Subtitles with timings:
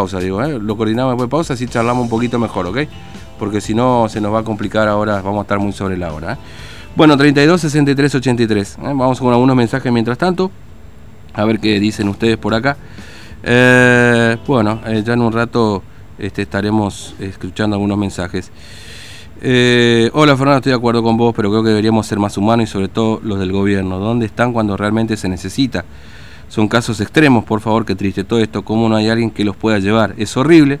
[0.00, 0.60] pausa, digo, ¿eh?
[0.60, 2.78] lo coordinamos después de pausa, así charlamos un poquito mejor, ¿ok?
[3.36, 6.12] Porque si no se nos va a complicar ahora, vamos a estar muy sobre la
[6.12, 6.34] hora.
[6.34, 6.36] ¿eh?
[6.94, 8.74] Bueno, 32 63 83.
[8.74, 8.78] ¿eh?
[8.80, 10.52] Vamos con algunos mensajes mientras tanto,
[11.34, 12.76] a ver qué dicen ustedes por acá.
[13.42, 15.82] Eh, bueno, eh, ya en un rato
[16.16, 18.52] este, estaremos escuchando algunos mensajes.
[19.40, 22.68] Eh, hola Fernando, estoy de acuerdo con vos, pero creo que deberíamos ser más humanos
[22.68, 23.98] y sobre todo los del gobierno.
[23.98, 25.84] ¿Dónde están cuando realmente se necesita?
[26.48, 28.62] Son casos extremos, por favor, qué triste todo esto.
[28.62, 30.14] ¿Cómo no hay alguien que los pueda llevar?
[30.16, 30.80] Es horrible,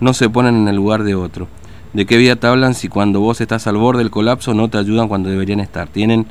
[0.00, 1.46] no se ponen en el lugar de otro.
[1.92, 4.78] ¿De qué vida te hablan si cuando vos estás al borde del colapso no te
[4.78, 5.86] ayudan cuando deberían estar?
[5.86, 6.26] Tienen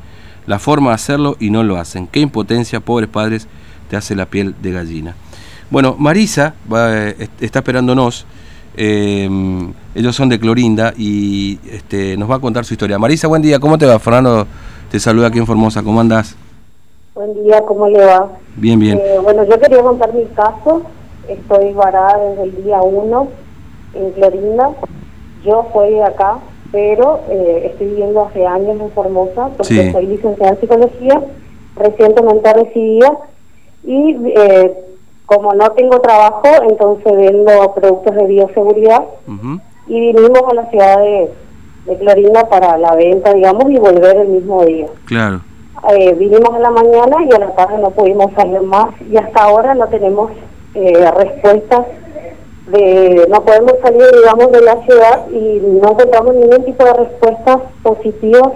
[0.46, 2.08] la forma de hacerlo y no lo hacen.
[2.08, 3.48] Qué impotencia, pobres padres,
[3.90, 5.16] te hace la piel de gallina.
[5.70, 7.08] Bueno, Marisa va,
[7.40, 8.26] está esperándonos.
[8.76, 9.30] Eh,
[9.96, 13.00] ellos son de Clorinda y este, nos va a contar su historia.
[13.00, 13.98] Marisa, buen día, ¿cómo te va?
[14.00, 14.46] Fernando
[14.92, 16.36] te saluda aquí en Formosa, ¿cómo andás?
[17.16, 18.30] Buen día, ¿cómo le va?
[18.56, 18.98] Bien, bien.
[19.00, 20.84] Eh, bueno, yo quería contar mi caso.
[21.28, 23.28] Estoy varada desde el día 1
[23.96, 24.70] en Clorinda.
[25.46, 26.38] Yo soy de acá,
[26.72, 29.92] pero eh, estoy viviendo hace años en Formosa porque Sí.
[29.92, 31.22] soy licenciada en psicología,
[31.76, 33.18] recientemente recibida
[33.86, 34.74] y eh,
[35.26, 39.04] como no tengo trabajo, entonces vendo productos de bioseguridad
[39.88, 41.30] y vinimos a la ciudad de,
[41.86, 44.88] de Clorinda para la venta, digamos, y volver el mismo día.
[45.06, 45.42] Claro.
[45.90, 49.44] Eh, vinimos a la mañana y a la tarde no pudimos salir más y hasta
[49.44, 50.32] ahora no tenemos
[50.76, 51.86] eh, respuestas
[52.68, 57.58] de no podemos salir digamos de la ciudad y no encontramos ningún tipo de respuestas
[57.84, 58.54] positivas.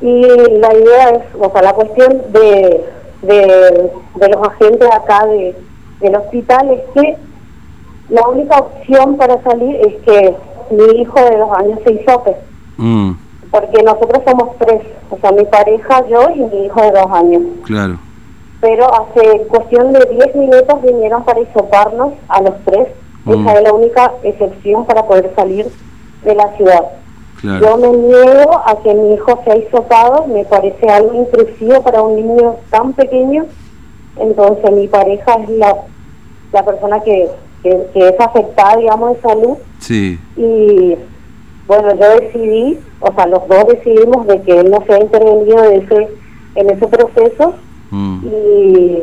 [0.00, 2.84] Y la idea es o sea la cuestión de
[3.22, 5.54] de, de los agentes acá de,
[6.00, 7.16] del hospital es que
[8.08, 10.34] la única opción para salir es que
[10.70, 12.36] mi hijo de dos años se hisope.
[12.76, 13.12] Mm,
[13.50, 17.42] porque nosotros somos tres, o sea, mi pareja, yo y mi hijo de dos años.
[17.66, 17.98] claro.
[18.60, 22.88] Pero hace cuestión de 10 minutos vinieron para hisoparnos a los tres.
[23.24, 23.32] Mm.
[23.48, 25.66] Esa es la única excepción para poder salir
[26.24, 26.84] de la ciudad.
[27.40, 27.58] Claro.
[27.66, 32.16] Yo me niego a que mi hijo sea hisopado, me parece algo intrusivo para un
[32.16, 33.46] niño tan pequeño.
[34.18, 35.76] Entonces mi pareja es la,
[36.52, 37.30] la persona que,
[37.62, 40.18] que, que es afectada, digamos, de salud Sí.
[40.36, 40.96] y
[41.66, 45.82] bueno yo decidí o sea los dos decidimos de que él no sea intervenido en
[45.82, 46.08] ese
[46.56, 47.54] en ese proceso
[47.92, 49.02] Mm, y,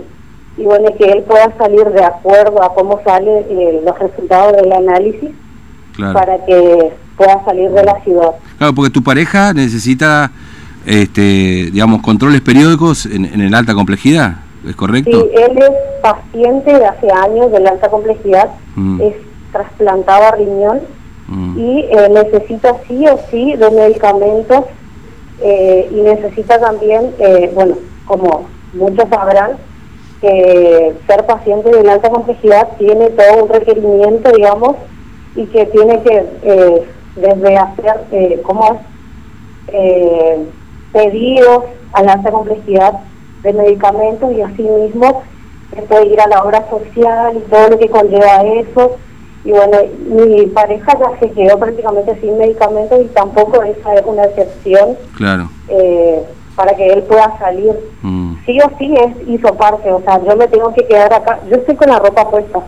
[0.58, 3.44] y bueno que él pueda salir de acuerdo a cómo salen
[3.84, 5.32] los resultados del análisis
[5.94, 6.14] claro.
[6.14, 10.32] para que pueda salir de la ciudad Claro, porque tu pareja necesita,
[10.86, 14.36] este, digamos, controles periódicos en, en el alta complejidad,
[14.66, 15.20] ¿es correcto?
[15.20, 19.02] sí él es paciente de hace años de la alta complejidad Mm.
[19.02, 19.16] es
[19.52, 20.80] trasplantado a riñón
[21.28, 24.66] Mm, y eh, necesita sí o sí de medicamentos
[25.42, 29.58] eh, y necesita también, eh, bueno, como muchos sabrán,
[30.22, 34.76] ser paciente de alta complejidad tiene todo un requerimiento, digamos,
[35.36, 36.84] y que tiene que, eh,
[37.16, 38.80] desde hacer, eh, ¿cómo es?
[39.68, 40.46] Eh,
[40.92, 42.94] pedidos a la alta complejidad
[43.44, 45.22] de medicamentos y asimismo
[45.88, 48.98] puede ir a la obra social y todo lo que conlleva eso.
[49.48, 49.78] Y bueno,
[50.10, 55.50] mi pareja ya se quedó prácticamente sin medicamentos y tampoco esa es una excepción claro.
[55.70, 56.22] eh,
[56.56, 57.72] para que él pueda salir.
[58.02, 61.40] Mm, Sí o sí es hisoparse, o sea, yo me tengo que quedar acá.
[61.50, 62.60] Yo estoy con la ropa puesta,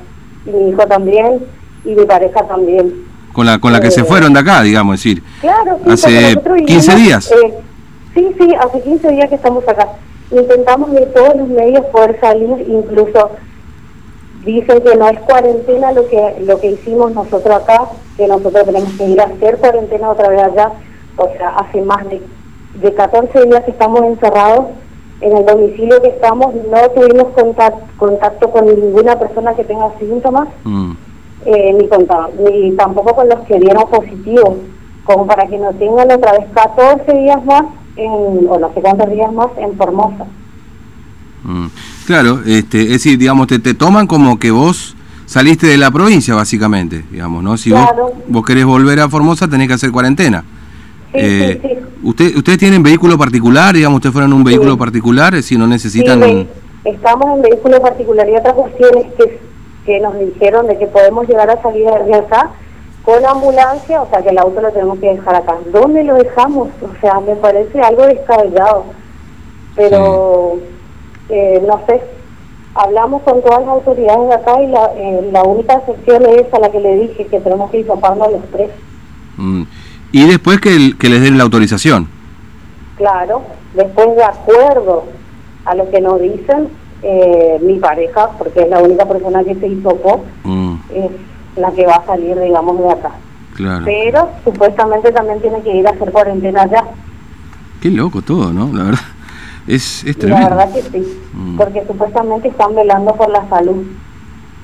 [0.45, 1.45] y mi hijo también,
[1.83, 2.93] y mi pareja también.
[3.33, 5.23] Con la, con la que se Eh, fueron de acá, digamos, es decir.
[5.41, 7.31] Claro, sí, Hace nosotros 15 vivimos, días.
[7.31, 7.53] eh,
[8.13, 9.87] sí, sí, hace 15 días que estamos acá.
[10.31, 13.31] Intentamos de todos los medios poder salir, incluso
[14.45, 18.91] dicen que no es cuarentena lo que lo que hicimos nosotros acá, que nosotros tenemos
[18.93, 20.71] que ir a hacer cuarentena otra vez allá.
[21.17, 22.21] O sea, hace más de,
[22.75, 24.67] de 14 días que estamos encerrados
[25.21, 30.47] en el domicilio que estamos, no tuvimos contacto, contacto con ninguna persona que tenga síntomas
[30.63, 30.91] mm,
[31.45, 32.07] eh, ni, con,
[32.39, 34.55] ni tampoco con los que dieron positivos,
[35.03, 37.63] como para que no tengan otra vez 14 días más,
[37.97, 40.25] en, o no sé cuántos días más en Formosa.
[41.43, 41.65] Mm.
[42.05, 44.95] Claro, este, es decir, digamos, te, te toman como que vos
[45.25, 47.55] saliste de la provincia, básicamente, digamos, ¿no?
[47.57, 48.03] Si Claro.
[48.03, 50.43] vos, vos querés volver a Formosa, tenés que hacer cuarentena.
[51.11, 51.75] Sí, Eh, sí, sí.
[52.01, 53.75] Usted, ¿Ustedes tienen vehículo particular?
[53.75, 56.19] Digamos, ustedes fueron un vehículo particular, decir, no necesitan...
[56.19, 56.47] Ve-
[56.85, 59.39] estamos en vehículo particular y otra cuestión es que,
[59.85, 62.51] que nos dijeron de que podemos llegar a salir de acá
[63.03, 65.55] con ambulancia, o sea que el auto lo tenemos que dejar acá.
[65.73, 66.69] ¿Dónde lo dejamos?
[66.81, 68.85] O sea, me parece algo descabellado.
[69.75, 70.57] Pero,
[71.29, 72.01] eh, no sé,
[72.75, 76.59] hablamos con todas las autoridades de acá y la, eh, la única excepción es esa,
[76.59, 78.69] la que le dije, que tenemos que hisoparnos a los tres.
[79.37, 79.63] Mm.
[80.11, 82.07] Y después que, el- que les den la autorización.
[82.97, 83.43] Claro,
[83.75, 85.05] después de acuerdo
[85.65, 86.67] a lo que nos dicen,
[87.01, 90.75] eh, mi pareja, porque es la única persona que se hisopó, Mm.
[90.93, 91.11] es
[91.55, 93.11] la que va a salir, digamos, de acá.
[93.55, 93.85] Claro.
[93.85, 96.83] Pero supuestamente también tiene que ir a hacer cuarentena allá.
[97.81, 98.69] Qué loco todo, ¿no?
[98.75, 98.99] La verdad,
[99.67, 100.49] es, es La tremendo.
[100.49, 101.57] verdad que sí, Mm.
[101.57, 103.83] porque supuestamente están velando por la salud.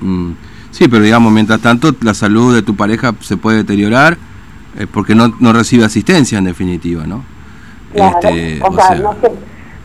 [0.00, 0.32] Mm.
[0.70, 4.18] Sí, pero digamos, mientras tanto, la salud de tu pareja se puede deteriorar
[4.78, 7.24] eh, porque no, no recibe asistencia en definitiva, ¿no?
[7.94, 9.30] Claro, Este, o, sea, no se,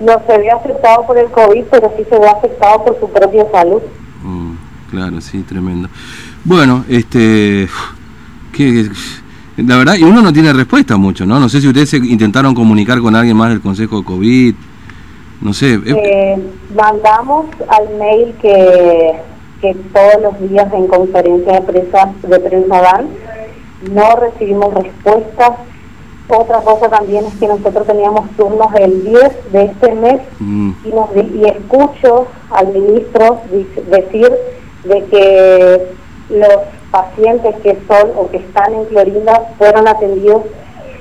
[0.03, 3.45] no se ve afectado por el COVID, pero sí se ve afectado por su propia
[3.53, 3.81] salud.
[4.23, 4.51] Mm,
[4.89, 5.87] claro, sí, tremendo.
[6.43, 7.69] Bueno, este,
[8.51, 8.89] que
[9.57, 11.39] la verdad, y uno no tiene respuesta mucho, ¿no?
[11.39, 14.55] No sé si ustedes se intentaron comunicar con alguien más del Consejo de COVID,
[15.41, 15.73] no sé.
[15.73, 16.37] eh, Eh,
[16.75, 19.13] mandamos al mail que,
[19.61, 23.07] que todos los días en conferencia de prensa, de prensa dan,
[23.91, 25.51] no recibimos respuestas.
[26.29, 30.89] Otra cosa también es que nosotros teníamos turnos el 10 de este mes mm, y,
[30.89, 33.39] nos y escucho al ministro
[33.89, 34.31] decir
[34.85, 35.87] de que
[36.29, 36.57] los
[36.89, 40.43] pacientes que son o que están en Clorinda fueron atendidos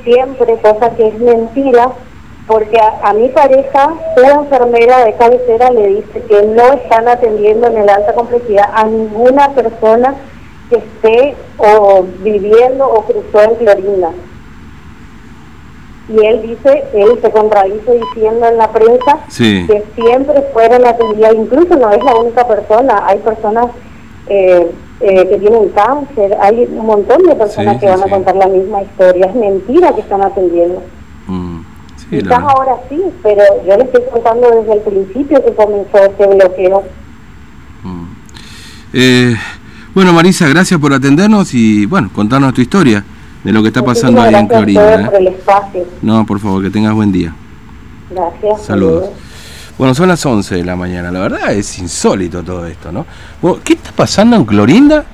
[0.02, 1.92] siempre, cosa que es mentira,
[2.50, 7.68] porque a, a mi pareja, su enfermera de cabecera le dice que no están atendiendo
[7.68, 10.16] en el alta complejidad a ninguna persona
[10.68, 14.10] que esté o viviendo o cruzó en Clorinda.
[16.08, 19.64] Y él dice, él se contradice diciendo en la prensa Sí.
[19.68, 23.66] que siempre fueron atendidas, incluso no es la única persona, hay personas
[24.26, 28.10] eh, eh, que tienen cáncer, hay un montón de personas Sí, que sí, van a
[28.10, 30.82] contar la misma historia, es mentira que están atendiendo.
[31.28, 31.59] mm,
[32.08, 36.26] sí, Quizás ahora sí, pero yo le estoy contando desde el principio que comenzó este
[36.26, 36.84] bloqueo.
[37.82, 38.04] Mm.
[38.92, 39.36] Eh,
[39.94, 43.04] bueno, Marisa, gracias por atendernos y, bueno, contarnos tu historia
[43.42, 45.04] de lo que está pasando ahí en Clorinda.
[45.06, 45.18] por ¿eh?
[45.18, 45.86] el espacio.
[46.02, 47.34] No, por favor, que tengas buen día.
[48.10, 48.66] Gracias.
[48.66, 49.10] Saludos.
[49.78, 51.10] Bueno, son las 11 de la mañana.
[51.10, 53.06] La verdad es insólito todo esto, ¿no?
[53.64, 55.04] ¿Qué está pasando en Clorinda?